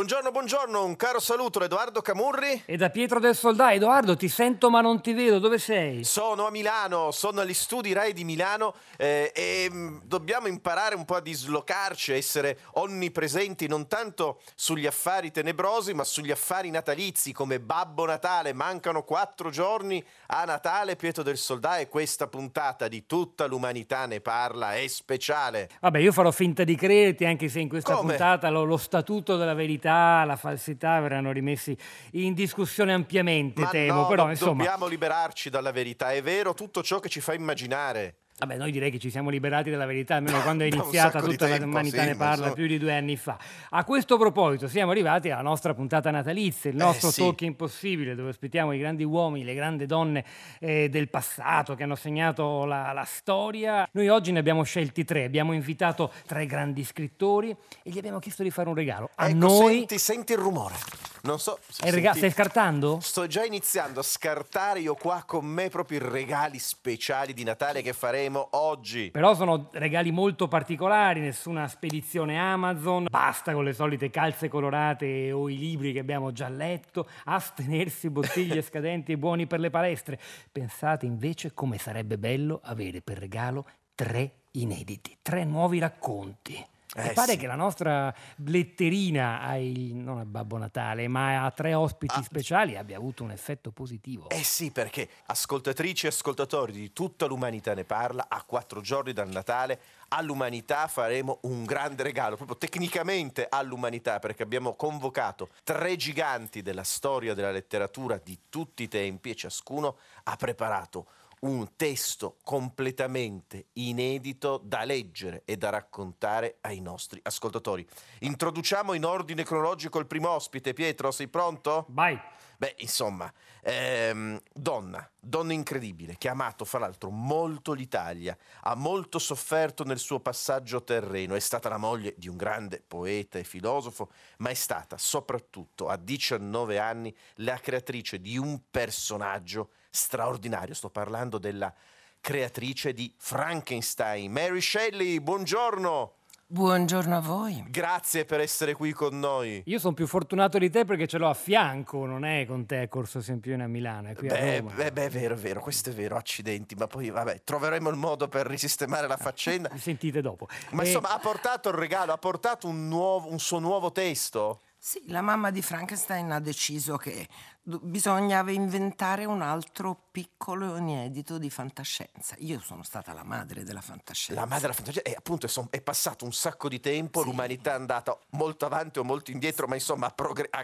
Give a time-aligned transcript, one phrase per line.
[0.00, 2.62] Buongiorno, buongiorno, un caro saluto da Edoardo Camurri.
[2.64, 6.04] E da Pietro del Soldà, Edoardo, ti sento ma non ti vedo, dove sei?
[6.04, 11.04] Sono a Milano, sono agli studi Rai di Milano eh, e mm, dobbiamo imparare un
[11.04, 17.34] po' a dislocarci, a essere onnipresenti non tanto sugli affari tenebrosi ma sugli affari natalizi
[17.34, 18.54] come Babbo Natale.
[18.54, 24.22] Mancano quattro giorni a Natale, Pietro del Soldà e questa puntata di tutta l'umanità ne
[24.22, 25.68] parla è speciale.
[25.78, 28.14] Vabbè, io farò finta di crederti anche se in questa Come?
[28.14, 31.76] puntata lo, lo statuto della verità, la falsità verranno rimessi
[32.12, 34.64] in discussione ampiamente, Ma temo, no, però insomma...
[34.64, 38.16] dobbiamo liberarci dalla verità, è vero tutto ciò che ci fa immaginare.
[38.40, 41.66] Vabbè, noi direi che ci siamo liberati dalla verità, almeno quando è iniziata tutta tempo,
[41.66, 43.38] l'umanità sì, ne parla insomma- più di due anni fa.
[43.70, 47.20] A questo proposito siamo arrivati alla nostra puntata natalizia, il nostro Eh, sì.
[47.20, 50.24] talk impossibile, dove ospitiamo i grandi uomini, le grandi donne
[50.58, 53.86] eh, del passato che hanno segnato la, la storia.
[53.92, 57.50] Noi oggi ne abbiamo scelti tre, abbiamo invitato tre grandi scrittori
[57.82, 59.10] e gli abbiamo chiesto di fare un regalo.
[59.16, 59.74] A Ecco, noi...
[59.76, 60.76] senti, senti il rumore.
[61.22, 62.98] Non so se il rega- senti- Stai scartando?
[63.02, 67.82] Sto già iniziando a scartare io qua con me proprio i regali speciali di Natale
[67.82, 69.10] che faremo oggi.
[69.10, 75.48] Però sono regali molto particolari, nessuna spedizione Amazon, basta con le solite calze colorate o
[75.48, 80.18] i libri che abbiamo già letto, astenersi bottiglie scadenti e buoni per le palestre.
[80.50, 86.66] Pensate invece come sarebbe bello avere per regalo tre inediti, tre nuovi racconti.
[86.96, 87.36] Eh, pare sì.
[87.38, 88.12] che la nostra
[88.46, 93.70] letterina ai, non a Babbo Natale, ma a tre ospiti speciali abbia avuto un effetto
[93.70, 94.26] positivo.
[94.28, 94.34] Ah.
[94.34, 99.28] Eh sì, perché ascoltatrici e ascoltatori di tutta l'umanità ne parla, a quattro giorni dal
[99.28, 106.82] Natale, all'umanità faremo un grande regalo, proprio tecnicamente all'umanità, perché abbiamo convocato tre giganti della
[106.82, 111.06] storia della letteratura di tutti i tempi e ciascuno ha preparato
[111.40, 117.86] un testo completamente inedito da leggere e da raccontare ai nostri ascoltatori.
[118.20, 120.74] Introduciamo in ordine cronologico il primo ospite.
[120.74, 121.86] Pietro, sei pronto?
[121.88, 122.20] Vai!
[122.60, 129.18] Beh, insomma, ehm, donna, donna incredibile, che ha amato fra l'altro molto l'Italia, ha molto
[129.18, 134.10] sofferto nel suo passaggio terreno, è stata la moglie di un grande poeta e filosofo,
[134.40, 140.74] ma è stata soprattutto a 19 anni la creatrice di un personaggio straordinario.
[140.74, 141.72] Sto parlando della
[142.20, 146.14] creatrice di Frankenstein, Mary Shelley, buongiorno!
[146.52, 147.64] Buongiorno a voi.
[147.68, 149.62] Grazie per essere qui con noi.
[149.66, 152.78] Io sono più fortunato di te perché ce l'ho a fianco, non è con te
[152.78, 154.72] a Corso Sempione a Milano, è qui a Beh, Roma.
[154.72, 157.94] beh, beh, è vero, è vero, questo è vero, accidenti, ma poi vabbè, troveremo il
[157.94, 159.68] modo per risistemare la faccenda.
[159.72, 160.48] Mi sentite dopo.
[160.72, 164.62] Ma Eh, insomma, ha portato il regalo, ha portato un, nuovo, un suo nuovo testo?
[164.82, 167.28] Sì, la mamma di Frankenstein ha deciso che
[167.62, 172.34] bisognava inventare un altro piccolo inedito di fantascienza.
[172.38, 174.40] Io sono stata la madre della fantascienza.
[174.40, 177.72] La madre della fantasia, e appunto è, son- è passato un sacco di tempo, l'umanità
[177.72, 180.14] è andata molto avanti o molto indietro, ma insomma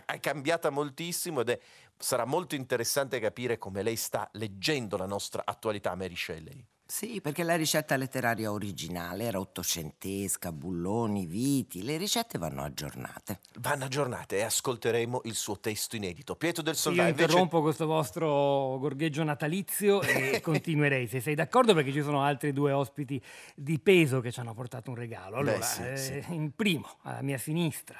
[0.07, 1.61] è cambiata moltissimo ed è,
[1.99, 6.67] sarà molto interessante capire come lei sta leggendo la nostra attualità, Mary Shelley.
[6.89, 13.41] Sì, perché la ricetta letteraria originale era ottocentesca, bulloni, viti, le ricette vanno aggiornate.
[13.59, 16.37] Vanno aggiornate e ascolteremo il suo testo inedito.
[16.37, 17.25] Pietro del Io Soldato, invece...
[17.25, 22.71] interrompo questo vostro gorgheggio natalizio e continuerei se sei d'accordo perché ci sono altri due
[22.71, 23.21] ospiti
[23.57, 25.39] di peso che ci hanno portato un regalo.
[25.39, 26.35] Allora, Beh, sì, eh, sì.
[26.35, 27.99] in primo, alla mia sinistra,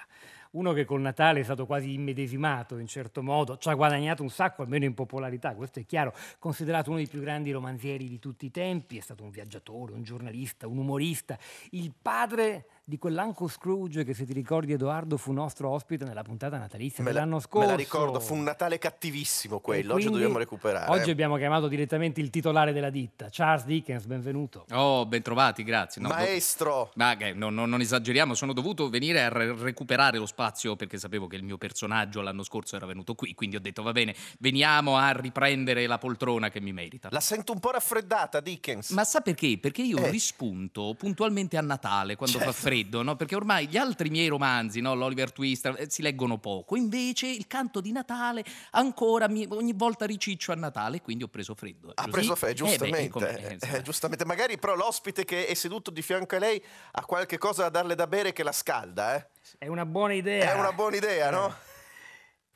[0.53, 4.31] uno che col Natale è stato quasi immedesimato in certo modo, ci ha guadagnato un
[4.31, 8.47] sacco, almeno in popolarità, questo è chiaro, considerato uno dei più grandi romanzieri di tutti
[8.47, 11.39] i tempi, è stato un viaggiatore, un giornalista, un umorista,
[11.71, 16.57] il padre di quell'Uncle Scrooge che se ti ricordi Edoardo fu nostro ospite nella puntata
[16.57, 17.69] natalizia Me la, dell'anno me scorso.
[17.69, 20.89] la ricordo, fu un Natale cattivissimo quello, oggi dobbiamo recuperare.
[20.97, 24.67] Oggi abbiamo chiamato direttamente il titolare della ditta, Charles Dickens, benvenuto.
[24.71, 26.01] Oh, ben trovati, grazie.
[26.01, 30.19] No, do- Maestro, Ma che, no, no, non esageriamo, sono dovuto venire a re- recuperare
[30.19, 33.61] lo spazio perché sapevo che il mio personaggio l'anno scorso era venuto qui, quindi ho
[33.61, 37.09] detto va bene, veniamo a riprendere la poltrona che mi merita.
[37.11, 38.91] la sento un po' raffreddata, Dickens.
[38.91, 39.59] Ma sa perché?
[39.61, 40.09] Perché io Eh.
[40.09, 42.61] rispunto puntualmente a Natale quando fa Certo.
[42.77, 43.17] Freddo, no?
[43.17, 44.95] Perché ormai gli altri miei romanzi, no?
[44.95, 46.77] l'Oliver Twist, eh, si leggono poco.
[46.77, 51.55] Invece il canto di Natale ancora mi- ogni volta riciccio a Natale, quindi ho preso
[51.55, 51.91] freddo.
[51.95, 53.39] Ha Così- preso eh, beh, giustamente.
[53.49, 53.73] eh, insomma.
[53.77, 54.25] Eh, giustamente.
[54.25, 56.63] Magari però l'ospite che è seduto di fianco a lei
[56.93, 59.27] ha qualche cosa da darle da bere che la scalda, eh?
[59.59, 60.53] È una buona idea.
[60.53, 61.55] È una buona idea, no?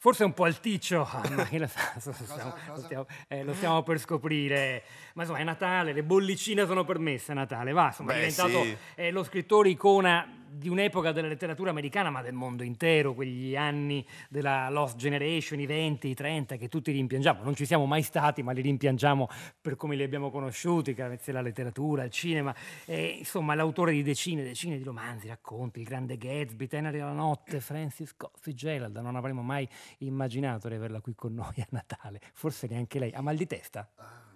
[0.02, 3.98] Forse è un po' alticcio, ah, ma lo stiamo, lo stiamo- eh, lo stiamo per
[3.98, 4.82] scoprire.
[5.12, 8.62] Ma insomma, è Natale, le bollicine sono permesse a Natale, va, insomma, Beh, è diventato
[8.64, 8.76] sì.
[8.94, 14.04] eh, lo scrittore icona di un'epoca della letteratura americana, ma del mondo intero, quegli anni
[14.28, 17.42] della Lost Generation, i 20, i 30, che tutti rimpiangiamo.
[17.42, 19.28] Non ci siamo mai stati, ma li rimpiangiamo
[19.60, 22.54] per come li abbiamo conosciuti, grazie alla letteratura, al cinema.
[22.84, 27.12] Eh, insomma, l'autore di decine e decine di romanzi, racconti, Il Grande Gatsby, Teneri alla
[27.12, 28.96] notte, Francis Scott Fitzgerald.
[28.96, 29.68] Non avremmo mai
[29.98, 32.20] immaginato di averla qui con noi a Natale.
[32.34, 33.12] Forse neanche lei.
[33.12, 33.88] Ha mal di testa?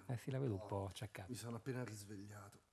[0.07, 1.27] Eh sì, la vedo un po' acciaccata.
[1.29, 2.64] Mi sono appena risvegliato.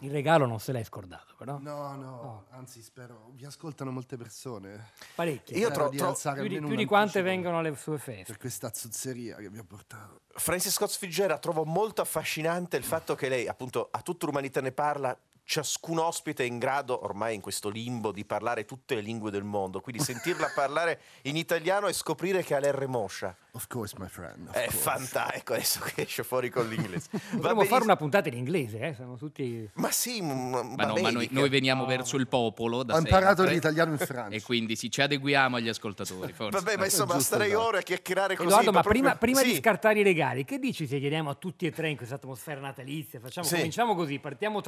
[0.00, 1.58] Il regalo non se l'hai scordato, però.
[1.58, 3.30] No, no, anzi spero.
[3.34, 4.90] Vi ascoltano molte persone.
[5.14, 5.56] Parecchie.
[5.56, 8.24] Io Spero tro- di tro- alzare Più di, più di quante vengono alle sue feste.
[8.24, 10.20] Per questa zozzeria che vi ho portato.
[10.34, 14.72] Francis Scott Fitzgerald trovo molto affascinante il fatto che lei, appunto, a tutta l'umanità ne
[14.72, 15.16] parla.
[15.48, 19.44] Ciascun ospite è in grado, ormai in questo limbo, di parlare tutte le lingue del
[19.44, 19.80] mondo.
[19.80, 23.34] Quindi sentirla parlare in italiano e scoprire che ha l'R moscia.
[23.52, 24.48] Of course, my friend.
[24.48, 25.36] of È fantastico.
[25.36, 27.08] Ecco adesso che esce fuori con l'inglese.
[27.30, 28.94] Potremmo fare una puntata in inglese, eh?
[28.94, 29.70] Siamo tutti...
[29.74, 33.36] Ma sì, Ma, ma no, ma noi, noi veniamo verso il popolo da Ho imparato
[33.36, 34.36] sempre, l'italiano in Francia.
[34.36, 36.58] E quindi sì, ci adeguiamo agli ascoltatori, forse.
[36.58, 37.56] Vabbè, ma insomma, giusto, starei dai.
[37.56, 38.48] ore a chiacchierare così.
[38.48, 39.52] Edoardo, ma proprio- prima, prima Sì.
[39.52, 42.60] di scartare i regali, che dici se chiediamo a tutti e tre in questa atmosfera
[42.60, 43.20] natalizia?
[43.20, 43.54] Facciamo, Sì.
[43.54, 44.60] Cominciamo così, partiamo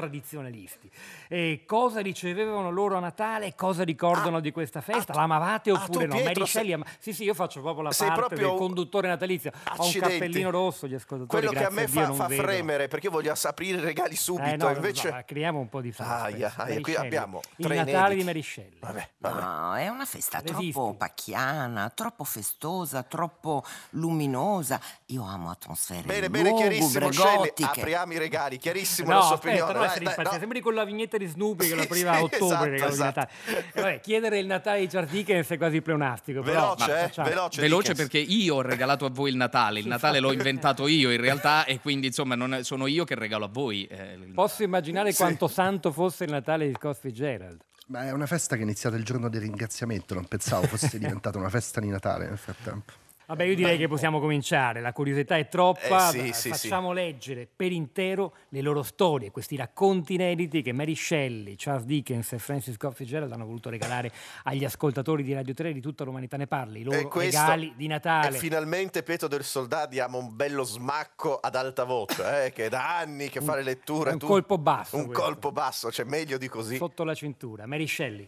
[0.68, 0.90] tradizionalisti.
[1.28, 3.54] E cosa ricevevano loro a Natale?
[3.54, 5.12] Cosa ricordano di questa festa?
[5.12, 6.20] ah, L'amavate ah, oppure tu, no?
[6.22, 9.50] Pietro, Shelley ama- Sì, sì, io faccio proprio la Sei parte proprio del conduttore natalizio.
[9.50, 10.12] Ho un Accidenti.
[10.18, 13.12] cappellino rosso, gli ascoltatori Quello che a me Dio fa, non fa fremere perché io
[13.12, 14.48] voglio aprire i regali subito.
[14.48, 15.10] Eh, no, no, invece.
[15.10, 16.12] no, creiamo un po' di suspense.
[16.34, 18.32] Aia, aia, qui abbiamo Il Natale inediti.
[18.32, 18.78] di Shelley.
[18.80, 19.40] Vabbè, vabbè.
[19.40, 20.72] No, è una festa Resisti.
[20.72, 24.80] troppo pacchiana, troppo festosa, troppo luminosa.
[25.06, 27.08] Io amo atmosfere Bene, bene, chiarissimo.
[27.08, 27.64] Gotiche.
[27.80, 28.56] apriamo i regali.
[28.58, 29.72] Chiarissimo No, la sua aspetta, opinione.
[29.78, 30.57] non Dai, dai, no.
[30.58, 33.04] Sembri con la vignetta di Snoopy che la Sì, apriva a sì, ottobre esatto, esatto.
[33.20, 33.30] Natale.
[33.72, 36.42] E vabbè, chiedere il Natale di Charles Dickens è quasi pleonastico.
[36.42, 37.60] però, Veloce, ma eh, veloce.
[37.60, 41.20] Veloce perché io ho regalato a voi il Natale, il Natale l'ho inventato io in
[41.20, 43.84] realtà e quindi insomma non- sono io che regalo a voi.
[43.86, 45.18] eh, Posso immaginare Sì.
[45.18, 47.60] quanto santo fosse il Natale di Scott Fitzgerald.
[47.88, 50.14] Ma è una festa che è iniziata il giorno del ringraziamento.
[50.14, 52.92] Non pensavo fosse diventata una festa di Natale nel frattempo.
[53.28, 57.46] Vabbè, io direi che possiamo cominciare, la curiosità è troppa, Eh, sì, sì, facciamo leggere
[57.54, 62.74] per intero le loro storie, questi racconti inediti che Mary Shelley, Charles Dickens e Francis
[62.76, 64.10] Scott Fitzgerald hanno voluto regalare
[64.44, 67.74] agli ascoltatori di Radio 3 di tutta l'umanità ne parli, i loro E questo- regali
[67.76, 68.34] di Natale.
[68.36, 72.68] E finalmente Pietro del Soldà diamo un bello smacco ad alta voce, eh, che è
[72.70, 74.12] da anni che fa le letture.
[74.12, 75.22] un tu- colpo basso Un questo.
[75.22, 76.76] colpo basso, cioè meglio di così.
[76.76, 78.26] Sotto la cintura, Mary Shelley.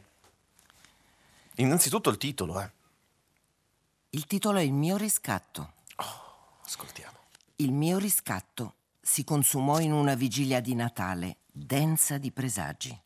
[1.56, 2.70] Innanzitutto il titolo, eh.
[4.12, 5.74] Il titolo è Il mio riscatto.
[6.64, 7.16] Ascoltiamo.
[7.56, 13.00] Il mio riscatto si consumò in una vigilia di Natale densa di presagi.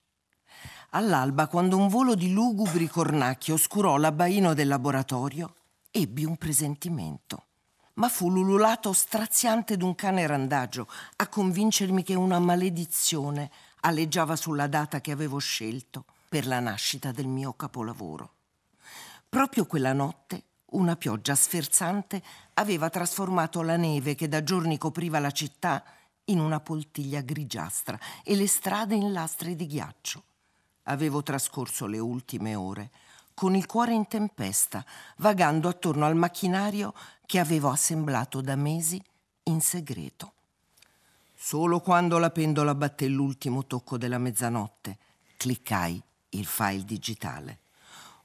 [0.92, 5.56] All'alba, quando un volo di lugubri cornacchi oscurò l'abbaino del laboratorio,
[5.90, 7.48] ebbi un presentimento.
[7.96, 15.02] Ma fu l'ululato straziante d'un cane randagio a convincermi che una maledizione aleggiava sulla data
[15.02, 18.36] che avevo scelto per la nascita del mio capolavoro.
[19.28, 22.22] Proprio quella notte una pioggia sferzante
[22.54, 25.82] aveva trasformato la neve che da giorni copriva la città
[26.26, 30.22] in una poltiglia grigiastra e le strade in lastre di ghiaccio.
[30.84, 32.90] Avevo trascorso le ultime ore
[33.34, 34.84] con il cuore in tempesta,
[35.16, 36.94] vagando attorno al macchinario
[37.26, 39.02] che avevo assemblato da mesi
[39.44, 40.32] in segreto.
[41.34, 44.98] Solo quando la pendola batté l'ultimo tocco della mezzanotte,
[45.36, 47.58] cliccai il file digitale.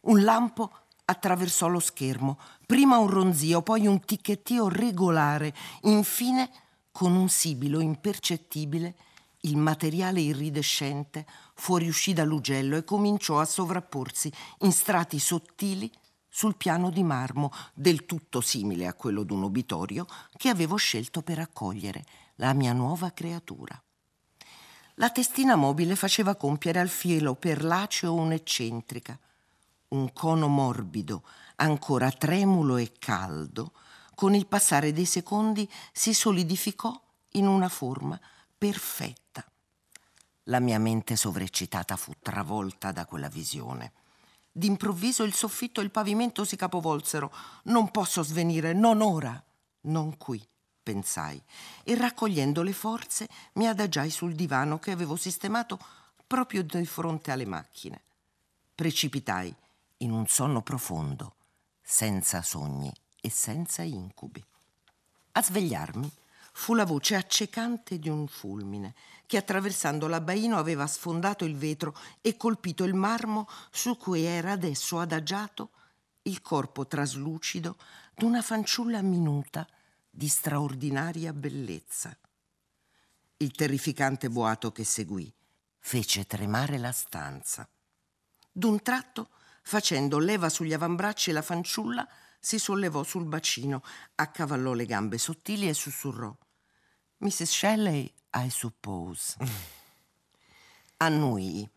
[0.01, 0.71] Un lampo
[1.09, 6.49] attraversò lo schermo, prima un ronzio, poi un ticchettio regolare, infine,
[6.91, 8.95] con un sibilo impercettibile,
[9.41, 11.25] il materiale iridescente
[11.55, 15.89] fuoriuscì dall'ugello e cominciò a sovrapporsi in strati sottili
[16.27, 20.05] sul piano di marmo, del tutto simile a quello d'un obitorio
[20.37, 23.81] che avevo scelto per accogliere la mia nuova creatura.
[24.95, 29.17] La testina mobile faceva compiere al filo perlaceo un'eccentrica.
[29.89, 31.24] Un cono morbido,
[31.55, 33.74] ancora tremulo e caldo,
[34.13, 37.00] con il passare dei secondi si solidificò
[37.34, 38.19] in una forma
[38.55, 39.43] perfetta.
[40.43, 43.93] La mia mente sovreccitata fu travolta da quella visione.
[44.51, 47.31] D'improvviso il soffitto e il pavimento si capovolsero.
[47.63, 49.41] Non posso svenire, non ora,
[49.81, 50.46] non qui,
[50.84, 51.41] pensai,
[51.84, 55.79] e raccogliendo le forze mi adagiai sul divano che avevo sistemato
[56.27, 58.01] proprio di fronte alle macchine.
[58.75, 59.55] Precipitai
[60.00, 61.36] in un sonno profondo,
[61.82, 64.44] senza sogni e senza incubi.
[65.34, 66.12] A svegliarmi
[66.53, 68.94] fu la voce accecante di un fulmine
[69.25, 75.00] che attraversando l'abbaino aveva sfondato il vetro e colpito il marmo su cui era adesso
[75.00, 75.72] adagiato
[76.24, 77.77] il corpo traslucido
[78.15, 79.68] d'una fanciulla minuta
[80.10, 82.15] di straordinaria bellezza.
[83.38, 85.32] Il terrificante boato che seguì
[85.77, 87.68] fece tremare la stanza.
[88.51, 89.29] D'un tratto,
[89.69, 92.07] facendo leva sugli avambracci, la fanciulla
[92.39, 93.83] si sollevò sul bacino,
[94.15, 96.35] accavallò le gambe sottili e sussurrò:
[97.17, 97.43] Mrs.
[97.43, 99.38] Shelley, I suppose.
[100.97, 101.69] Annui.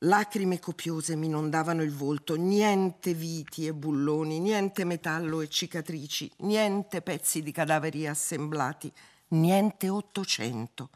[0.00, 7.02] Lacrime copiose mi inondavano il volto, niente viti e bulloni, niente metallo e cicatrici, niente
[7.02, 8.90] pezzi di cadaveri assemblati,
[9.28, 10.90] niente Ottocento.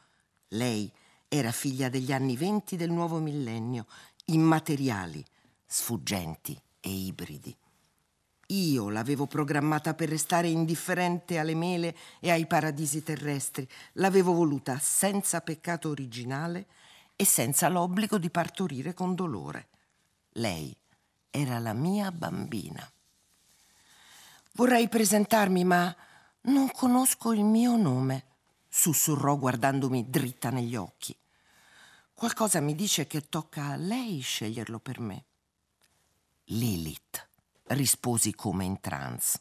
[0.48, 0.90] Lei
[1.28, 3.86] era figlia degli anni venti del nuovo millennio,
[4.26, 5.24] immateriali,
[5.72, 7.56] sfuggenti e ibridi.
[8.48, 15.40] Io l'avevo programmata per restare indifferente alle mele e ai paradisi terrestri, l'avevo voluta senza
[15.40, 16.66] peccato originale
[17.14, 19.68] e senza l'obbligo di partorire con dolore.
[20.32, 20.76] Lei
[21.30, 22.90] era la mia bambina.
[24.54, 25.94] Vorrei presentarmi, ma
[26.42, 28.24] non conosco il mio nome,
[28.68, 31.16] sussurrò guardandomi dritta negli occhi.
[32.12, 35.24] Qualcosa mi dice che tocca a lei sceglierlo per me.
[36.52, 37.28] Lilith
[37.68, 39.40] risposi come in trance.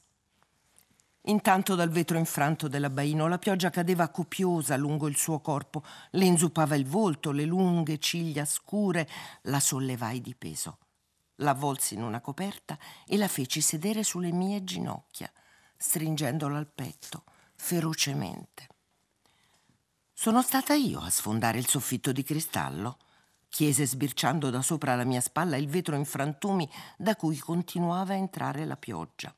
[1.23, 6.75] Intanto dal vetro infranto dell'abbaino la pioggia cadeva copiosa lungo il suo corpo, le inzuppava
[6.75, 9.09] il volto, le lunghe ciglia scure,
[9.43, 10.77] la sollevai di peso.
[11.37, 15.31] L'avvolsi in una coperta e la feci sedere sulle mie ginocchia,
[15.77, 17.23] stringendola al petto,
[17.55, 18.67] ferocemente.
[20.13, 22.99] Sono stata io a sfondare il soffitto di cristallo?
[23.49, 28.17] Chiese sbirciando da sopra la mia spalla il vetro in frantumi da cui continuava a
[28.17, 29.35] entrare la pioggia.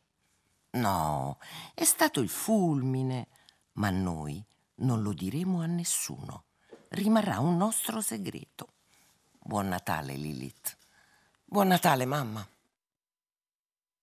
[0.71, 1.37] No,
[1.73, 3.27] è stato il fulmine,
[3.73, 4.43] ma noi
[4.75, 6.45] non lo diremo a nessuno.
[6.89, 8.73] Rimarrà un nostro segreto.
[9.39, 10.77] Buon Natale, Lilith.
[11.43, 12.47] Buon Natale, mamma.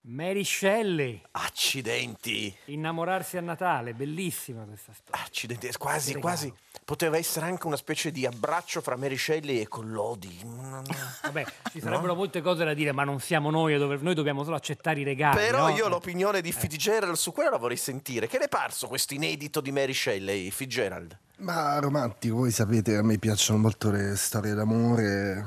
[0.02, 1.20] Mary Shelley.
[1.32, 2.54] Accidenti.
[2.66, 5.22] Innamorarsi a Natale, bellissima questa storia.
[5.22, 6.52] Accidenti, quasi, quasi.
[6.84, 10.40] Poteva essere anche una specie di abbraccio fra Mary Shelley e Collodi.
[10.68, 10.96] No, no.
[11.22, 14.44] Vabbè, ci sarebbero molte cose da dire, ma non siamo noi, a dover- noi dobbiamo
[14.44, 15.36] solo accettare i regali.
[15.36, 15.74] Però no?
[15.74, 18.26] io l'opinione di Fitzgerald su quello la vorrei sentire.
[18.26, 21.16] Che ne è parso questo inedito di Mary Shelley, Fitzgerald?
[21.38, 25.44] Ma romantico, voi sapete, a me piacciono molto le storie d'amore.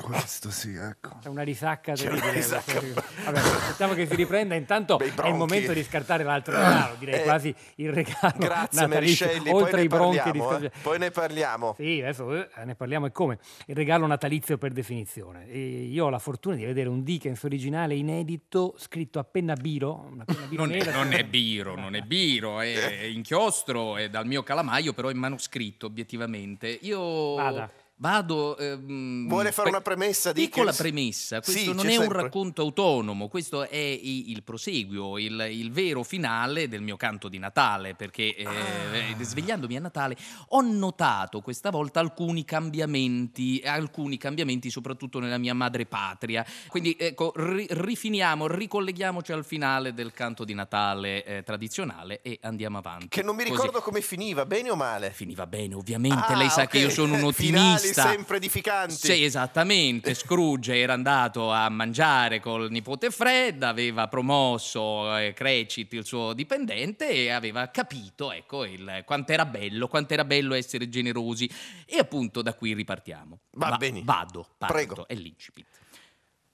[0.00, 1.18] Questo sì, ecco.
[1.20, 2.40] C'è una risacca C'è una terribile.
[2.40, 2.80] risacca.
[3.24, 4.54] Vabbè, aspettiamo che si riprenda.
[4.54, 9.52] Intanto è il momento di scartare l'altro regalo, direi Eh, quasi il regalo Grazie Shelley,
[9.52, 10.48] oltre poi ai ne bronchi di parliamo.
[10.50, 10.82] Scarpia- eh.
[10.82, 11.74] Poi ne parliamo.
[11.76, 13.38] Sì, adesso eh, ne parliamo e come.
[13.66, 15.48] Il regalo natalizio per definizione.
[15.48, 20.08] E io ho la fortuna di vedere un Dickens originale inedito scritto a penna biro,
[20.12, 20.92] una penna biro Non è, nera.
[20.92, 25.86] non è biro, non è biro, è inchiostro, è dal mio calamaio, però è manoscritto,
[25.86, 26.66] obiettivamente.
[26.82, 27.70] Io Vada.
[27.98, 28.56] Vado...
[28.56, 30.76] ehm, Vuole fare una premessa, Piccola Dickens?
[30.90, 32.22] premessa, questo Sì, non è un sempre.
[32.22, 37.94] racconto autonomo, questo è il proseguio, il, il vero finale del mio canto di Natale,
[37.94, 39.22] perché eh, Ah.
[39.22, 40.16] svegliandomi a Natale
[40.48, 46.44] ho notato questa volta alcuni cambiamenti, alcuni cambiamenti soprattutto nella mia madre patria.
[46.68, 52.78] Quindi ecco, ri- rifiniamo, ricolleghiamoci al finale del canto di Natale eh, tradizionale e andiamo
[52.78, 53.08] avanti.
[53.08, 53.54] Che non mi Così.
[53.54, 55.10] ricordo come finiva, bene o male?
[55.10, 56.32] Finiva bene, ovviamente.
[56.32, 56.68] Ah, Lei sa ok.
[56.68, 58.08] che io sono un Finali ottimista.
[58.08, 58.94] sempre edificanti.
[58.94, 60.14] Sì, esattamente.
[60.14, 67.08] Scrooge era andato a mangiare col nipote Fred, aveva promosso eh, Crecit, il suo dipendente,
[67.08, 71.50] e aveva capito, ecco, il, quanto era bello, quanto era bello essere generosi.
[71.86, 73.40] E appunto da qui ripartiamo.
[73.52, 74.02] Va bene.
[74.04, 75.08] Vado, parto, Prego.
[75.08, 75.66] è l'incipit.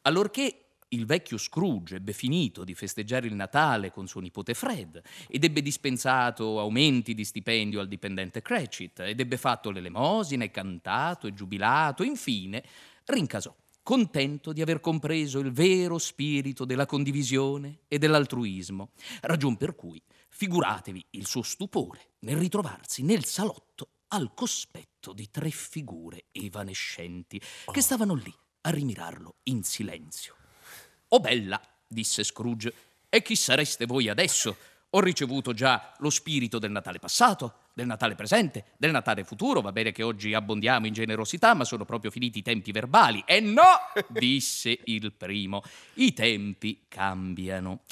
[0.03, 0.64] Allorché
[0.95, 5.61] il vecchio Scrooge ebbe finito di festeggiare il Natale con suo nipote Fred ed ebbe
[5.61, 12.03] dispensato aumenti di stipendio al dipendente Cratchit ed ebbe fatto l'elemosina e cantato e giubilato,
[12.03, 12.63] infine
[13.05, 20.03] rincasò, contento di aver compreso il vero spirito della condivisione e dell'altruismo, ragion per cui
[20.29, 27.81] figuratevi il suo stupore nel ritrovarsi nel salotto al cospetto di tre figure evanescenti che
[27.81, 30.44] stavano lì a rimirarlo in silenzio.
[31.15, 32.75] Oh bella, disse Scrooge,
[33.09, 34.57] e chi sareste voi adesso?
[34.91, 39.61] Ho ricevuto già lo spirito del Natale passato, del Natale presente, del Natale futuro.
[39.61, 43.23] Va bene che oggi abbondiamo in generosità, ma sono proprio finiti i tempi verbali.
[43.27, 43.63] E no,
[44.11, 45.63] disse il primo,
[45.95, 47.83] i tempi cambiano.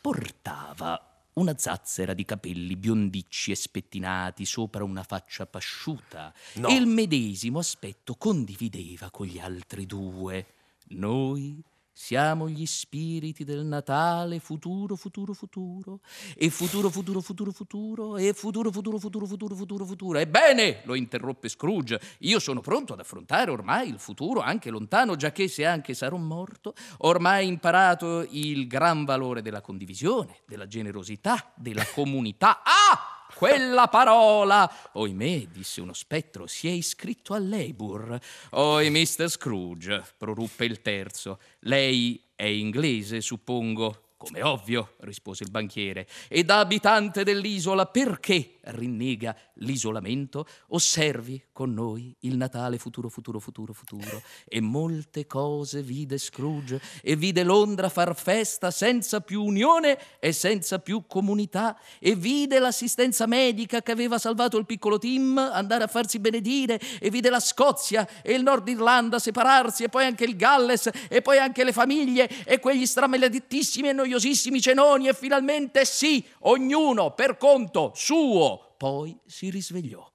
[0.00, 6.68] Portava una zazzera di capelli biondicci e spettinati sopra una faccia pasciuta No.
[6.68, 10.46] e il medesimo aspetto condivideva con gli altri due.
[10.92, 16.00] Noi Siamo gli spiriti del Natale, futuro, futuro, futuro,
[16.36, 20.18] e futuro, futuro, futuro, futuro, e futuro, futuro, futuro, futuro, futuro, futuro.
[20.18, 25.48] Ebbene, lo interruppe Scrooge, io sono pronto ad affrontare ormai il futuro, anche lontano, giacché
[25.48, 32.62] se anche sarò morto, ormai imparato il gran valore della condivisione, della generosità, della comunità.
[32.62, 33.19] Ah!
[33.40, 34.70] Quella parola!
[34.92, 38.20] Oimè, disse uno spettro, si è iscritto al Labour.
[38.50, 39.30] Oi, Mr.
[39.30, 41.40] Scrooge, proruppe il terzo.
[41.60, 44.08] Lei è inglese, suppongo.
[44.18, 46.06] Come ovvio, rispose il banchiere.
[46.28, 50.46] E da abitante dell'isola, perché rinnega l'isolamento?
[50.68, 54.22] Osservi con noi il Natale futuro, futuro, futuro, futuro.
[54.46, 60.78] E molte cose vide Scrooge e vide Londra far festa senza più unione e senza
[60.78, 61.78] più comunità.
[61.98, 66.80] E vide l'assistenza medica che aveva salvato il piccolo Tim andare a farsi benedire.
[66.98, 69.84] E vide la Scozia e il Nord Irlanda separarsi.
[69.84, 70.90] E poi anche il Galles.
[71.08, 72.28] E poi anche le famiglie.
[72.44, 75.08] E quegli stramaledettissimi e noiosissimi cenoni.
[75.08, 80.10] E finalmente sì, ognuno per conto suo poi si risvegliò.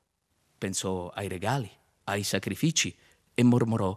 [0.57, 1.69] Pensò ai regali,
[2.05, 2.97] ai sacrifici
[3.35, 3.95] e mormorò: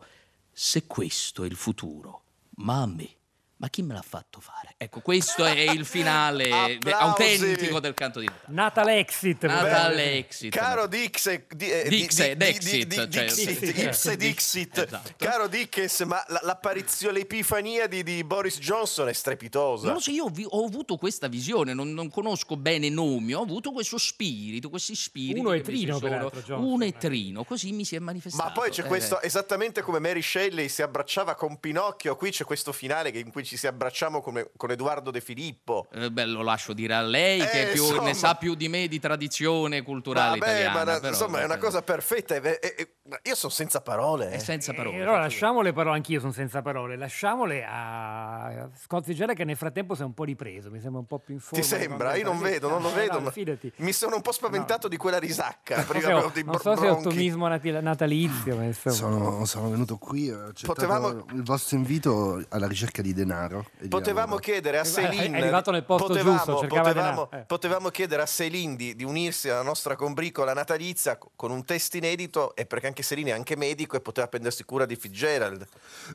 [0.52, 2.24] Se questo è il futuro,
[2.56, 3.16] ma a me,
[3.58, 4.74] ma chi me l'ha fatto fare?
[4.76, 8.54] Ecco, questo è il finale de- autentico del canto di Natale.
[8.54, 9.44] Natale Exit.
[9.46, 10.52] Natale Exit.
[10.54, 14.14] Caro Dix, di, Dix di- e di- Dexit, di- di- cioè- Dixit.
[14.16, 14.78] Dixit.
[14.78, 15.12] Esatto.
[15.16, 19.86] Caro Dickens, ma la- l'apparizione, l'epifania di, di Boris Johnson è strepitosa.
[19.86, 23.34] Non lo so, io ho, vi- ho avuto questa visione, non, non conosco bene nomi,
[23.34, 25.40] ho avuto questo spirito, questi spiriti.
[25.40, 26.96] Uno si Trino, peraltro, Johnson, Uno è eh.
[26.96, 28.44] Trino, così mi si è manifestato.
[28.48, 32.44] Ma poi c'è Eh, questo, esattamente come Mary Shelley si abbracciava con Pinocchio, qui c'è
[32.44, 35.88] questo finale che- in cui ci si abbracciamo come- con Edoardo De Filippo.
[35.92, 38.02] Eh, beh, lo lascio dire a lei che Eh, più- insomma.
[38.02, 40.84] ne sa più di me di tradizione culturale Vabbè, italiana.
[40.84, 42.34] ma però, insomma è una cosa perfetta.
[42.36, 44.30] e- e- io sono senza parole.
[44.30, 44.38] È eh.
[44.38, 45.00] senza E parole.
[45.02, 49.94] allora lasciamo le parole, anch'io sono senza parole, lasciamole a Scott Fitzgerald che nel frattempo
[49.94, 51.60] si è un po' ripreso, mi sembra un po' più in forma.
[51.62, 52.16] Ti sembra?
[52.16, 53.14] Io non vedo, non lo Eh, vedo.
[53.14, 53.72] no, ma fidati.
[53.76, 55.76] Mi sono un po' spaventato di quella risacca.
[55.76, 58.72] Non so prima se, ho- di non so se è ottimismo natalizio.
[58.90, 63.66] Sono, sono venuto qui, ho Potevamo- il vostro invito alla ricerca di denaro.
[63.78, 64.42] di Potevamo lavoro.
[64.42, 65.38] chiedere a È Celine.
[65.38, 67.38] arrivato nel posto potevamo, giusto, potevamo, eh.
[67.46, 71.94] potevamo chiedere a Celine di, di unirsi alla nostra combricola natalizia co- con un test
[71.94, 75.66] inedito, e perché anche Celine è anche medico e poteva prendersi cura di Fitzgerald.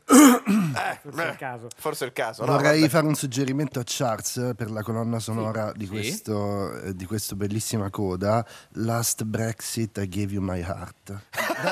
[0.76, 1.68] Eh, Forse è il eh, caso.
[1.76, 2.46] Forse è il caso.
[2.46, 2.52] no?
[2.54, 2.92] Vorrei Vabbè.
[2.92, 5.92] fare un suggerimento a Charles eh, per la colonna sonora di, Sì.
[5.92, 8.46] questo, eh, di questa bellissima coda.
[8.74, 11.14] Last Brexit, I gave you my heart.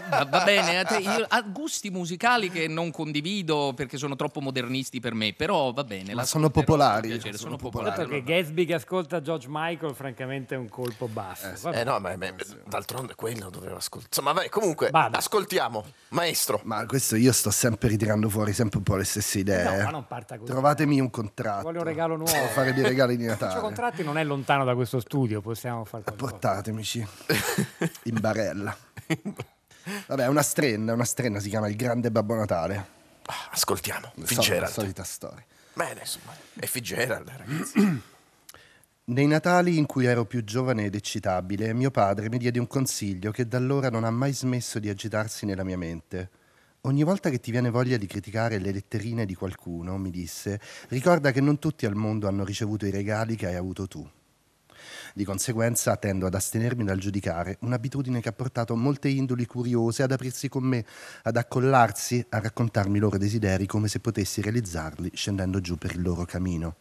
[0.10, 4.40] Va, va- bene, a te- io- ha gusti musicali che non condivido perché sono troppo
[4.40, 6.14] modernisti per me, però va bene.
[6.14, 8.08] Ma sono popolari, piacere, sono sono popolari.
[8.08, 11.52] Che Gatsby che ascolta George Michael, francamente è un colpo basso.
[11.62, 11.80] Vabbè.
[11.80, 12.34] Eh no, ma, ma-
[12.68, 14.10] d'altronde quello doveva ascoltare.
[14.14, 15.18] Insomma, vabbè, comunque, Vada.
[15.18, 16.60] ascoltiamo, maestro.
[16.64, 19.64] Ma questo io sto sempre ritirando fuori sempre un po' le stesse idee.
[19.78, 20.52] No, ma non parta così.
[20.52, 21.64] Trovatemi un contratto.
[21.64, 22.32] Voglio un regalo nuovo.
[22.32, 23.60] Devo fare dei regali di Natale.
[23.60, 26.32] Contratti non è lontano da questo studio, possiamo fare qualcosa.
[26.32, 27.00] Portatemici
[28.04, 28.76] in barella.
[30.08, 33.00] Vabbè, è una strenna, una strenna si chiama Il Grande Babbo Natale.
[33.26, 34.72] Ah, Ascoltiamo, La Fitzgerald.
[34.72, 35.44] solita storia.
[35.74, 38.02] Bene, insomma, è Fitzgerald, ragazzi.
[39.12, 43.32] Nei Natali in cui ero più giovane ed eccitabile, mio padre mi diede un consiglio
[43.32, 46.30] che da allora non ha mai smesso di agitarsi nella mia mente.
[46.84, 51.34] Ogni volta che ti viene voglia di criticare le letterine di qualcuno, mi disse, ricorda
[51.34, 54.10] che non tutti al mondo hanno ricevuto i regali che hai avuto tu.
[55.14, 60.14] Di conseguenza tendo ad astenermi dal giudicare, un'abitudine che ha portato molte indoli curiose ad
[60.14, 60.86] aprirsi con me,
[61.24, 66.02] ad accollarsi, a raccontarmi i loro desideri come se potessi realizzarli scendendo giù per il
[66.02, 66.76] loro camino.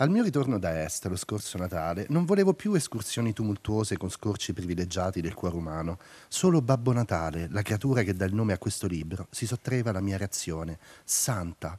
[0.00, 4.52] Al mio ritorno da est lo scorso Natale non volevo più escursioni tumultuose con scorci
[4.52, 5.98] privilegiati del cuore umano.
[6.28, 10.00] Solo Babbo Natale, la creatura che dà il nome a questo libro, si sottraeva alla
[10.00, 11.76] mia reazione, santa,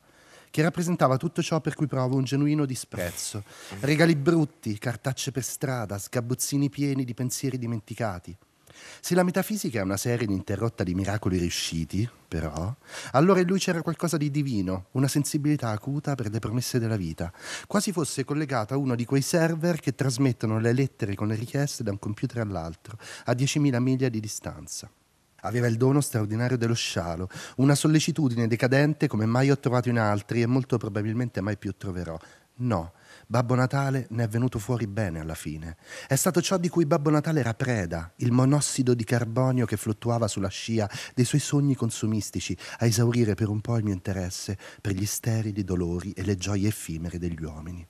[0.50, 3.42] che rappresentava tutto ciò per cui provo un genuino disprezzo.
[3.80, 8.36] Regali brutti, cartacce per strada, sgabuzzini pieni di pensieri dimenticati.
[9.02, 12.76] Se la metafisica è una serie ininterrotta di miracoli riusciti, però,
[13.12, 17.34] allora in lui c'era qualcosa di divino, una sensibilità acuta per le promesse della vita,
[17.68, 21.84] quasi fosse collegato a uno di quei server che trasmettono le lettere con le richieste
[21.84, 24.90] da un computer all'altro, a 10.000 miglia di distanza.
[25.42, 30.42] Aveva il dono straordinario dello scialo, una sollecitudine decadente come mai ho trovato in altri
[30.42, 32.18] e molto probabilmente mai più troverò.
[32.56, 32.92] No,
[33.32, 35.78] Babbo Natale ne è venuto fuori bene alla fine.
[36.08, 40.28] È stato ciò di cui Babbo Natale era preda, il monossido di carbonio che fluttuava
[40.28, 44.94] sulla scia dei suoi sogni consumistici, a esaurire per un po' il mio interesse per
[44.94, 47.88] gli sterili dolori e le gioie effimere degli uomini.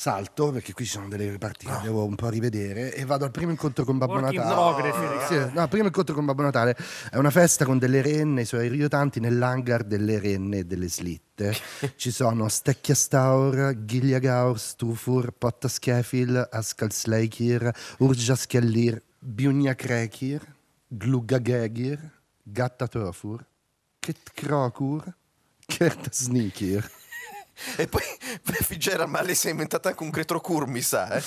[0.00, 3.30] Salto, perché qui ci sono delle parti che devo un po' rivedere, e vado al
[3.30, 4.54] primo incontro con Babbo Natale.
[4.54, 5.34] progress, ragazzi.
[5.34, 6.74] Sì, no, primo incontro con Babbo Natale
[7.10, 11.54] è una festa con delle renne, i suoi riotanti nell'hangar delle renne e delle slitte.
[11.96, 20.40] Ci sono Stekjastaur, Giljagaur, Stufur, Pottaskefil, Askalsleikir, Urjaskellir, Bjunjakrekir,
[20.88, 22.00] Glugagegir,
[22.42, 23.44] Gattatofur,
[23.98, 25.12] Ketkrokur,
[25.66, 26.90] Kertasnikir.
[27.76, 28.02] E poi
[28.42, 31.22] Figgera, ma lei si è inventata anche un Cretrocur, mi sa, eh?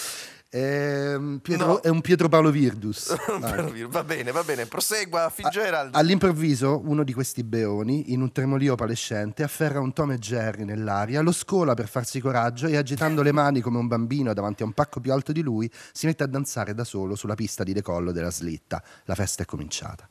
[0.55, 1.81] Ehm, Pietro- No.
[1.81, 3.09] È un Pietro Paolo Virdus.
[3.41, 3.87] Anche.
[3.87, 5.95] Va bene, va bene, prosegua Fitzgerald.
[5.95, 11.21] All'improvviso uno di questi beoni, in un tremolio palescente, afferra un Tom e Jerry nell'aria,
[11.21, 14.73] lo scola per farsi coraggio e agitando le mani come un bambino davanti a un
[14.73, 18.11] pacco più alto di lui, si mette a danzare da solo sulla pista di decollo
[18.11, 18.83] della slitta.
[19.05, 20.07] La festa è cominciata.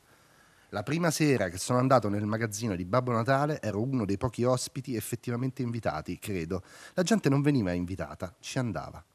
[0.73, 4.43] La prima sera che sono andato nel magazzino di Babbo Natale ero uno dei pochi
[4.43, 6.63] ospiti effettivamente invitati, credo.
[6.95, 9.05] La gente non veniva invitata, ci andava.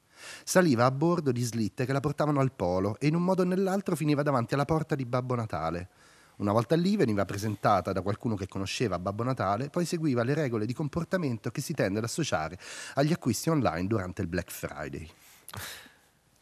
[0.44, 3.44] Saliva a bordo di slitte che la portavano al polo e in un modo o
[3.44, 5.88] nell'altro finiva davanti alla porta di Babbo Natale.
[6.37, 10.64] Una volta lì veniva presentata da qualcuno che conosceva Babbo Natale, poi seguiva le regole
[10.64, 12.57] di comportamento che si tende ad associare
[12.94, 15.11] agli acquisti online durante il Black Friday.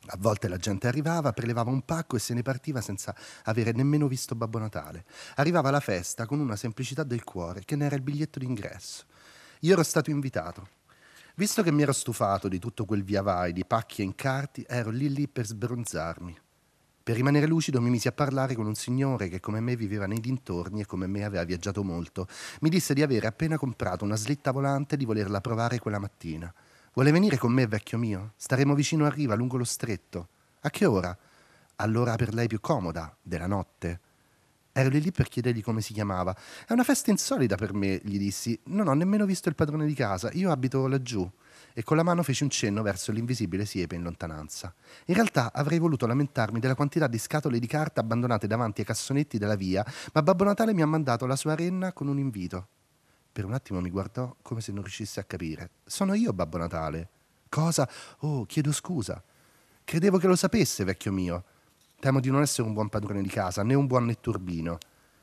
[0.08, 3.14] A volte la gente arrivava, prelevava un pacco e se ne partiva senza
[3.44, 5.04] avere nemmeno visto Babbo Natale.
[5.36, 9.04] Arrivava alla festa con una semplicità del cuore che ne era il biglietto d'ingresso.
[9.60, 10.68] Io ero stato invitato.
[11.34, 14.90] Visto che mi ero stufato di tutto quel via vai di pacchi e incarti, ero
[14.90, 16.38] lì lì per sbronzarmi.
[17.02, 20.18] Per rimanere lucido mi misi a parlare con un signore che come me viveva nei
[20.18, 22.26] dintorni e come me aveva viaggiato molto.
[22.62, 26.52] Mi disse di avere appena comprato una slitta volante e di volerla provare quella mattina.
[26.96, 28.32] Vuole venire con me, vecchio mio?
[28.36, 30.28] Staremo vicino a riva, lungo lo stretto.
[30.60, 31.14] A che ora?
[31.76, 34.00] All'ora per lei più comoda, della notte.
[34.72, 36.34] Ero lì lì per chiedergli come si chiamava.
[36.66, 38.58] È una festa insolita per me, gli dissi.
[38.68, 41.30] Non ho nemmeno visto il padrone di casa, io abito laggiù.
[41.74, 44.72] E con la mano feci un cenno verso l'invisibile siepe in lontananza.
[45.04, 49.36] In realtà avrei voluto lamentarmi della quantità di scatole di carta abbandonate davanti ai cassonetti
[49.36, 52.68] della via, ma Babbo Natale mi ha mandato la sua renna con un invito.
[53.36, 55.68] Per un attimo mi guardò come se non riuscisse a capire.
[55.84, 57.08] Sono io Babbo Natale.
[57.50, 57.86] Cosa?
[58.20, 59.22] Oh, chiedo scusa.
[59.84, 61.44] Credevo che lo sapesse, vecchio mio.
[62.00, 64.78] Temo di non essere un buon padrone di casa, né un buon netturbino.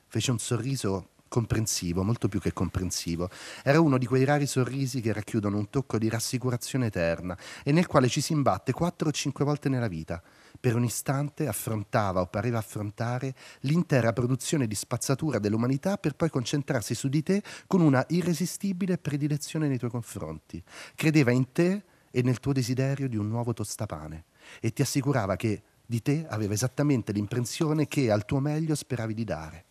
[0.05, 3.31] Fece un sorriso comprensivo, molto più che comprensivo.
[3.63, 7.87] Era uno di quei rari sorrisi che racchiudono un tocco di rassicurazione eterna e nel
[7.87, 10.21] quale ci si imbatte quattro o cinque volte nella vita.
[10.63, 16.95] Per un istante affrontava o pareva affrontare l'intera produzione di spazzatura dell'umanità per poi concentrarsi
[16.95, 20.63] su di te con una irresistibile predilezione nei tuoi confronti.
[20.95, 24.23] Credeva in te e nel tuo desiderio di un nuovo tostapane
[24.61, 29.25] e ti assicurava che di te aveva esattamente l'impressione che al tuo meglio speravi di
[29.25, 29.65] dare.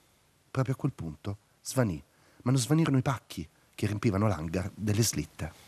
[0.51, 2.05] Proprio a quel punto svanì,
[2.43, 5.62] ma non svanirono i pacchi che riempivano l'hangar delle slitte.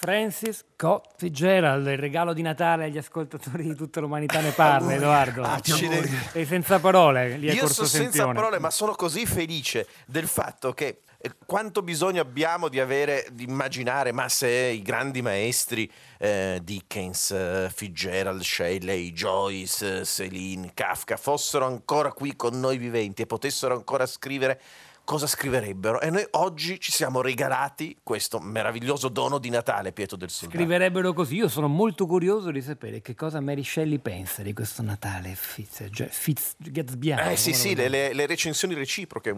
[0.00, 5.42] Francis Scott Fitzgerald, il regalo di Natale agli ascoltatori di tutta l'umanità ne parla, Edoardo.
[5.42, 6.16] Accidenti.
[6.30, 10.72] Sei senza parole, lì a Io sono senza parole, ma sono così felice del fatto
[10.72, 16.60] che eh, quanto bisogno abbiamo di avere, di immaginare, ma se i grandi maestri eh,
[16.62, 23.26] Dickens, eh, Fitzgerald, Shelley, Joyce, eh, Céline, Kafka fossero ancora qui con noi viventi e
[23.26, 24.60] potessero ancora scrivere,
[25.08, 26.02] cosa scriverebbero?
[26.02, 30.60] E noi oggi ci siamo regalati questo meraviglioso dono di Natale, Pietro del Sultano.
[30.60, 31.36] Scriverebbero così.
[31.36, 35.86] Io sono molto curioso di sapere che cosa Mary Shelley pensa di questo Natale Fitz,
[35.90, 37.30] cioè Fitz Gatsbiano.
[37.30, 39.34] Eh sì, sì, le, le- le recensioni reciproche.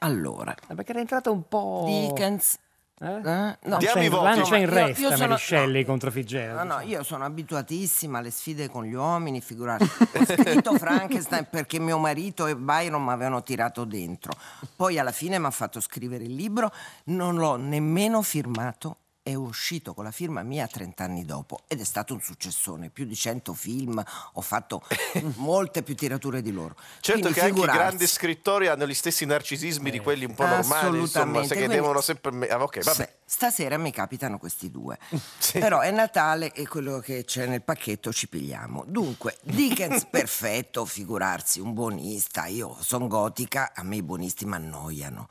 [0.00, 1.84] Allora, Ah, Perché era entrata un po'.
[1.86, 2.58] Dickens.
[3.00, 3.06] Eh?
[3.06, 3.20] Eh?
[3.22, 3.76] Non No.
[3.76, 4.24] c'è, Diamo i in- voti.
[4.38, 6.66] non c'è in No, ma io- resta io sono- Mary Shelley contro Fitzgerald.
[6.68, 9.82] No, no, io sono abituatissima alle sfide con gli uomini, figurati.
[9.84, 10.24] Ho
[10.70, 14.32] scritto Frankenstein perché mio marito e Byron mi avevano tirato dentro.
[14.76, 16.70] Poi alla fine mi ha fatto scrivere il libro,
[17.06, 18.98] non l'ho nemmeno firmato.
[19.26, 23.06] È uscito con la firma mia 30 anni dopo ed è stato un successone, più
[23.06, 24.82] di 100 film, ho fatto
[25.36, 26.76] molte più tirature di loro.
[27.00, 27.78] Certo Quindi che anche i figurarsi.
[27.80, 31.46] grandi scrittori hanno gli stessi narcisismi di quelli un po' normali, insomma, Assolutamente.
[31.48, 32.48] se che Quindi- devono sempre...
[32.50, 32.96] ah, ok, vabbè.
[33.02, 34.98] Sì, Stasera mi capitano questi due.
[35.52, 38.84] Però è Natale e quello che c'è nel pacchetto ci pigliamo.
[38.86, 42.44] Dunque, Dickens perfetto, figurarsi, un buonista.
[42.44, 45.28] Io sono gotica, a me i buonisti mi annoiano.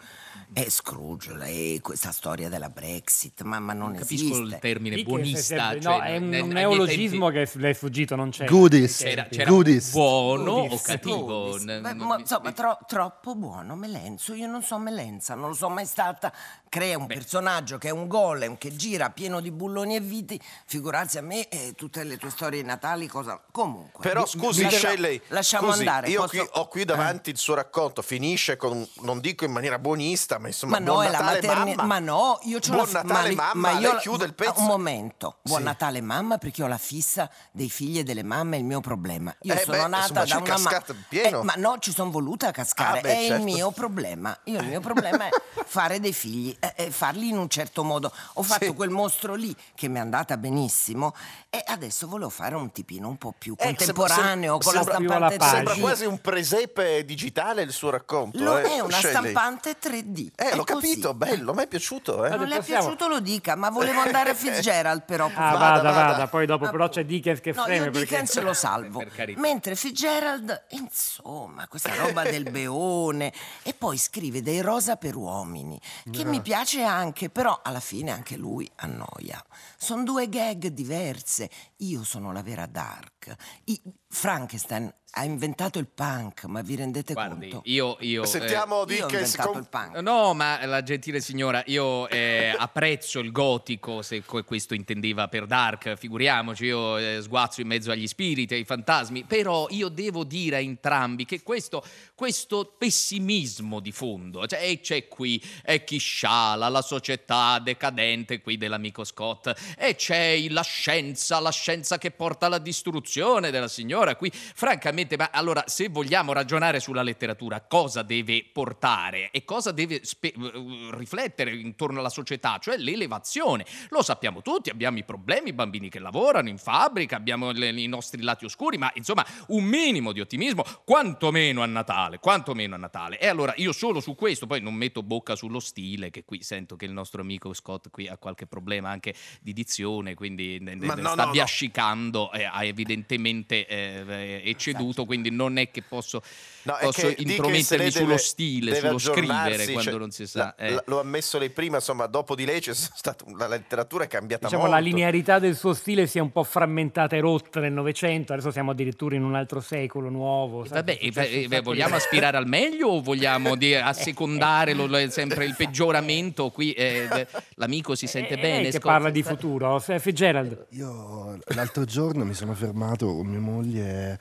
[0.52, 4.42] E Scrooge, e questa storia della Brexit, ma, ma non Capisco esiste.
[4.56, 5.40] il termine Dickens buonista.
[5.40, 8.16] è sempre- cioè, no, è un ne- ai miei neologismo tempi che le è fuggito,
[8.16, 8.46] non c'è.
[8.46, 8.98] Goodies.
[8.98, 9.92] C'era, c'era Goodies.
[9.92, 10.82] buono o Goodies.
[10.82, 11.26] cattivo.
[11.26, 11.64] Goodies.
[11.64, 14.34] N- Beh, n- ma, insomma, tro- troppo buono, Melenzo.
[14.34, 16.32] Io non so Melenza, non lo so mai stata.
[16.70, 20.40] Crea un personaggio che è un golem che gira pieno di bulloni e viti.
[20.66, 23.40] Figurarsi a me e tutte le tue storie di Natali, cosa.
[23.52, 24.02] Comunque.
[24.02, 26.10] Però scusi Shelley, Lasciamo scusi, andare.
[26.10, 29.78] io posso- qui, ho qui davanti il suo racconto, finisce con, non dico in maniera
[29.78, 31.84] buonista, ma insomma, Ma no, buon è la Natale materni- mamma.
[31.88, 34.60] ma no, io c'ho Buon la Natale ma, mamma ma La- chiude il pezzo.
[34.60, 35.38] Un momento.
[35.42, 35.64] Buon Sì.
[35.66, 39.34] Natale mamma perché ho la fissa dei figli e delle mamme, è il mio problema.
[39.42, 40.84] Io Eh, sono beh, nata insomma, da una mamma...
[41.10, 41.44] pieno.
[41.44, 43.00] ma no, ci sono voluta a cascare.
[43.00, 43.34] Ah, beh, è certo.
[43.36, 44.38] il mio problema.
[44.46, 45.30] Io il mio problema è
[45.66, 48.12] fare dei figli e e farli in un certo modo.
[48.34, 48.74] Ho fatto Sì.
[48.74, 51.14] quel mostro lì che mi è andata benissimo
[51.50, 55.16] e adesso volevo fare un tipino un po' più Eh, contemporaneo sembra- con la sembra-
[55.16, 55.60] alla stampante pagina.
[55.62, 55.68] 3D.
[55.68, 58.44] Sembra quasi un presepe digitale il suo racconto.
[58.44, 59.12] Lo eh, è una Shelley.
[59.32, 60.32] stampante 3D.
[60.36, 60.88] Eh, l'ho così.
[60.88, 62.26] capito, bello, mi è piaciuto.
[62.26, 62.30] Eh.
[62.36, 65.28] Non le è piaciuto lo dica, ma volevo andare a Fitzgerald però.
[65.28, 68.00] Ah, Vada, vada, vada, poi dopo Ah, però c'è Dickens che No, freme io perché...
[68.00, 69.02] Dickens lo salvo.
[69.38, 73.32] Mentre Fitzgerald, insomma, questa roba del beone.
[73.64, 75.80] E poi scrive dei rosa per uomini,
[76.12, 79.42] che mi piace anche, però alla fine anche lui annoia.
[79.78, 81.50] Sono due gag diverse.
[81.78, 83.34] Io sono la vera Dark.
[83.66, 87.70] I- Frankenstein ha inventato il punk, ma vi rendete Guardi, conto?
[87.70, 87.98] io...
[88.00, 89.12] io eh, Sentiamo Io ho Dickens.
[89.14, 89.96] inventato con- il punk.
[89.98, 95.46] No, ma la gentile signora, io eh, apprezzo il gotico, se que- questo intendeva per
[95.46, 100.56] Dark, figuriamoci, io eh, sguazzo in mezzo agli spiriti, ai fantasmi, però io devo dire
[100.56, 101.84] a entrambi che questo,
[102.16, 108.58] questo pessimismo di fondo, cioè e c'è qui, è chi sciala, la società decadente qui
[108.58, 114.32] dell'amico Scott, e c'è la scienza, la scienza che porta alla distruzione della signora qui,
[114.34, 120.34] francamente, ma allora se vogliamo ragionare sulla letteratura, cosa deve portare e cosa deve spe-
[120.34, 123.42] eh, riflettere intorno alla società, cioè l'elevazione.
[123.90, 127.88] Lo sappiamo tutti, abbiamo i problemi, i bambini che lavorano in fabbrica, abbiamo le- i
[127.88, 133.20] nostri lati oscuri, ma insomma un minimo di ottimismo, quantomeno a Natale, quantomeno a Natale.
[133.20, 136.76] E allora io solo su questo, poi non metto bocca sullo stile, che qui sento
[136.76, 140.86] che il nostro amico Scott qui ha qualche problema anche di dizione, quindi ne- ne-
[140.86, 141.32] no, sta no, no.
[141.32, 146.22] biascicando, eh, ha evidentemente eh, eh, ecceduto, quindi non è che posso,
[146.64, 150.28] No, posso che intromettermi sullo deve- stile, deve sullo scrivere aggiornarsi, quando cioè, non si
[150.28, 150.56] sa.
[150.56, 150.70] eh.
[150.72, 154.08] la- lo ha ammesso lei prima, insomma, dopo di lei c'è stata la letteratura è
[154.08, 154.78] cambiata Diciamo molto.
[154.78, 158.52] la linearità del suo stile si è un po' frammentata e rotta nel Novecento, adesso
[158.52, 160.64] siamo addirittura in un altro secolo nuovo.
[160.66, 163.02] sai, Vabbè, è eh, successo beh, un beh, sacco di- vogliamo aspirare al meglio o
[163.02, 166.50] vogliamo di- assecondare lo- lo- sempre il peggioramento?
[166.50, 168.62] Qui eh, l'amico si sente È bene.
[168.64, 170.66] lei che parla di futuro, F- Fitzgerald.
[170.70, 174.18] Io l'altro giorno mi sono fermato con mia moglie eh,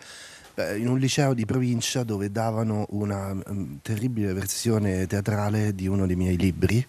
[0.79, 6.17] in un liceo di provincia dove davano una mm, terribile versione teatrale di uno dei
[6.17, 6.85] miei libri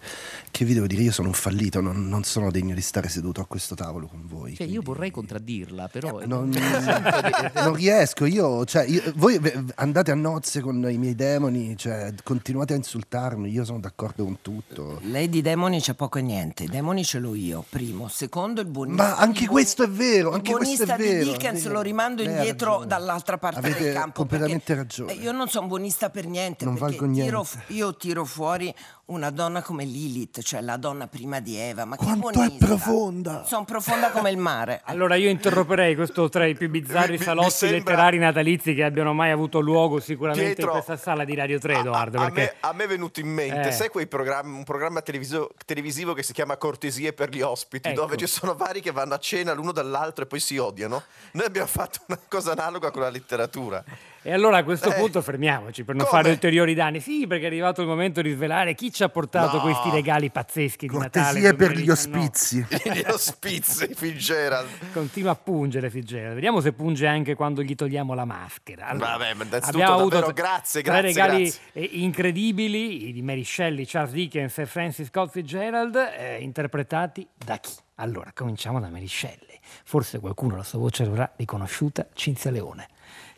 [0.50, 3.40] che vi devo dire io sono un fallito, non, non sono degno di stare seduto
[3.40, 4.54] a questo tavolo con voi.
[4.54, 6.20] Cioè, io quindi- vorrei contraddirla, però...
[6.20, 6.50] eh, Non,
[7.54, 9.40] non riesco, io, cioè, io- voi
[9.76, 14.38] andate a nozze con i miei demoni, cioè, continuate a insultarmi, io sono d'accordo con
[14.42, 15.00] tutto.
[15.04, 16.64] Lei di demoni c'è poco e niente.
[16.64, 18.06] I demoni ce l'ho io, primo.
[18.08, 19.02] Secondo, il buonista.
[19.02, 21.24] Ma anche il questo è vero, Il anche questo è buonista vero.
[21.24, 21.74] di è Dickens vero.
[21.74, 24.12] lo rimando indietro dall'altra parte Avete del campo.
[24.18, 25.12] completamente ragione.
[25.14, 26.64] Io non sono buonista per niente.
[26.64, 27.30] Non perché valgo niente.
[27.30, 28.74] tiro io tiro fuori
[29.06, 31.84] una donna come Lilith, cioè la donna prima di Eva.
[31.84, 32.66] Ma Quanto che è buonista.
[32.66, 33.44] profonda!
[33.44, 34.80] Sono profonda come il mare.
[34.94, 39.30] Allora io interromperei questo tra i più bizzarri salotti sembra- letterari natalizi che abbiano mai
[39.30, 42.18] avuto luogo sicuramente Pietro, in questa sala di Radio 3, a- Edoardo.
[42.18, 42.40] A, a perché...
[42.60, 43.72] me, a me è venuto in mente, Eh.
[43.72, 48.00] sai quei programmi, un programma televisivo, televisivo che si chiama Cortesie per gli ospiti, Ecco.
[48.02, 51.02] dove ci sono vari che vanno a cena l'uno dall'altro e poi si odiano?
[51.32, 53.84] Noi abbiamo fatto una cosa analoga con la letteratura.
[54.26, 54.94] E allora a questo Eh.
[54.94, 56.22] punto fermiamoci per non Come?
[56.22, 56.98] fare ulteriori danni.
[57.00, 59.62] Sì, perché è arrivato il momento di svelare chi ci ha portato No.
[59.62, 61.24] questi regali pazzeschi di Natale.
[61.42, 62.26] Cortesie per gli 2019.
[62.26, 62.66] ospizi.
[62.90, 64.68] Gli ospizi, Fitzgerald.
[64.94, 66.34] Continua a pungere Fitzgerald.
[66.34, 68.92] Vediamo se punge anche quando gli togliamo la maschera.
[68.94, 71.60] Vabbè, ma innanzitutto abbiamo avuto davvero tre- grazie, tre grazie, regali grazie.
[71.74, 77.72] eh, incredibili di Mary Shelley, Charles Dickens e Francis Scott Fitzgerald, eh, interpretati da chi?
[77.96, 79.58] Allora, cominciamo da Mary Shelley.
[79.84, 82.88] Forse qualcuno la sua voce l'avrà riconosciuta, Cinzia Leone.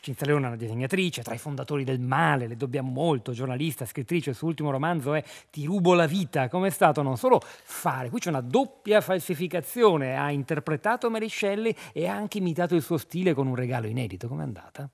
[0.00, 4.30] Cinzia Leone è una disegnatrice, tra i fondatori del male, le dobbiamo molto, giornalista, scrittrice,
[4.30, 8.08] il suo ultimo romanzo è Ti rubo la vita, come è stato non solo fare,
[8.08, 12.98] qui c'è una doppia falsificazione, ha interpretato Mary Shelley e ha anche imitato il suo
[12.98, 14.88] stile con un regalo inedito, com'è andata?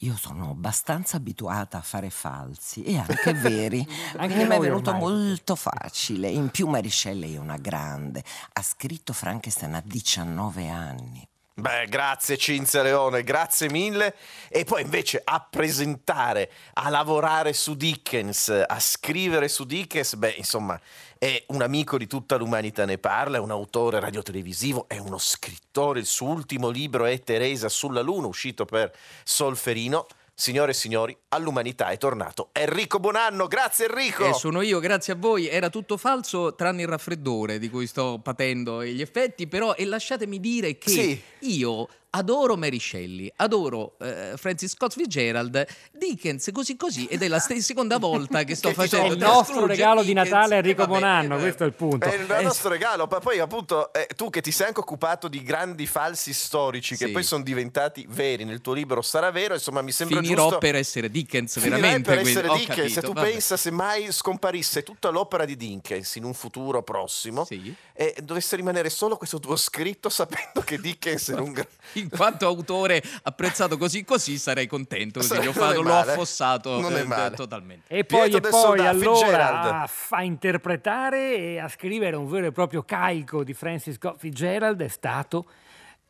[0.00, 3.86] Io sono abbastanza abituata a fare falsi e anche veri.
[4.16, 5.08] Anche mi è venuto ormai.
[5.08, 6.28] molto facile.
[6.28, 8.22] In più Mary Shelley è una grande.
[8.52, 11.26] Ha scritto Frankenstein a 19 anni.
[11.58, 14.14] Beh, grazie Cinzia Leone, grazie mille.
[14.50, 20.78] E poi invece a presentare, a lavorare su Dickens, a scrivere su Dickens, beh, insomma,
[21.16, 25.98] è un amico di tutta l'umanità ne parla, è un autore radiotelevisivo, è uno scrittore.
[25.98, 30.06] Il suo ultimo libro è Teresa sulla Luna, uscito per Solferino.
[30.38, 33.46] Signore e signori, all'umanità è tornato Enrico Buonanno.
[33.46, 34.26] Grazie Enrico.
[34.28, 35.48] Eh, sono io, grazie a voi.
[35.48, 40.38] Era tutto falso tranne il raffreddore di cui sto patendo gli effetti, però e lasciatemi
[40.38, 41.22] dire che Sì.
[41.38, 47.38] io adoro Mary Shelley, adoro eh, Francis Scott Fitzgerald, Dickens così così ed è la
[47.38, 50.54] st- seconda volta che sto Che ti facendo È il nostro regalo di Dickens, Natale
[50.54, 52.06] a Enrico Bonanno, eh, questo è il punto.
[52.06, 55.28] È il Eh, nostro regalo, ma poi appunto eh, tu che ti sei anche occupato
[55.28, 57.12] di grandi falsi storici che Sì.
[57.12, 60.74] poi sono diventati veri nel tuo libro sarà vero, insomma mi sembra Finirò giusto per
[60.76, 62.02] essere Dickens, veramente.
[62.02, 63.30] per quindi- essere ho Dickens, se capito, tu vabbè.
[63.30, 67.74] pensa se mai scomparisse tutta l'opera di Dickens in un futuro prossimo Sì.
[67.92, 71.52] e dovesse rimanere solo questo tuo scritto sapendo che Dickens era un
[71.96, 76.96] In quanto autore apprezzato così così sarei contento, così gli ho, fatto, l'ho affossato Non
[76.96, 77.36] è eh, male.
[77.36, 77.94] totalmente.
[77.94, 79.66] E poi, e poi allora Fitzgerald.
[79.66, 84.80] a, a interpretare e a scrivere un vero e proprio caico di Francis Scott Fitzgerald
[84.82, 85.46] è stato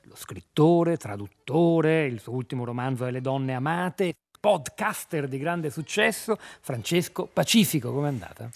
[0.09, 4.15] lo scrittore, traduttore, il suo ultimo romanzo è Le donne amate,
[4.51, 7.93] podcaster di grande successo, Francesco Pacifico.
[7.93, 8.49] Com'è andata?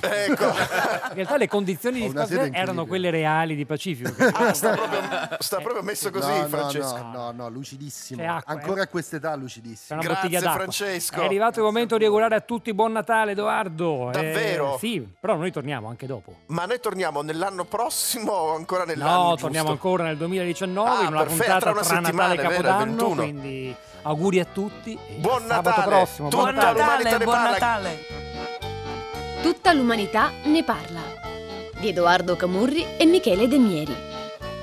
[0.00, 0.44] Ecco.
[0.44, 4.14] In realtà le condizioni di sede erano quelle reali di Pacifico.
[4.14, 5.00] che- Ah, sta proprio,
[5.40, 6.96] sta proprio messo così no, no, Francesco.
[6.98, 8.22] No, no, no, lucidissimo.
[8.22, 8.84] Acqua, Ancora eh.
[8.84, 10.00] a quest'età lucidissimo.
[10.00, 10.38] una Grazie.
[10.40, 11.20] Francesco.
[11.20, 14.08] È arrivato il momento di augurare a tutti buon Natale, Edoardo.
[14.10, 14.76] Eh, Davvero?
[14.78, 16.32] sì, però noi torniamo anche dopo.
[16.46, 19.40] Ma noi torniamo nell'anno prossimo o ancora nell'anno No, giusto?
[19.42, 22.36] torniamo ancora nel 2019 Ah, in una perfetto, puntata tra una tra Natale settimana, e
[22.36, 22.84] è vero, Capodanno.
[23.08, 23.14] 21.
[23.22, 24.98] Quindi auguri a tutti.
[25.08, 26.28] e Buon Natale, prossimo.
[26.28, 26.78] tutta Buon Natale.
[26.78, 27.50] l'umanità ne buon parla.
[27.50, 27.98] Natale!
[29.42, 31.00] Tutta l'umanità ne parla.
[31.78, 33.94] Di Edoardo Camurri e Michele Demieri.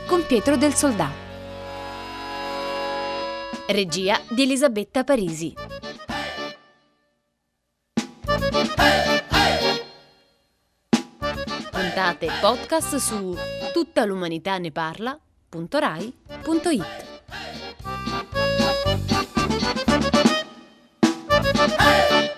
[0.08, 1.10] Con Pietro del Soldà.
[3.68, 5.54] Regia di Elisabetta Parisi.
[11.72, 13.36] Puntate podcast su
[13.74, 16.86] tuttalumanità ne parla.rai.it
[21.60, 22.29] Hey!